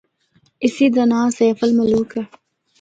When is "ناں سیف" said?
1.11-1.57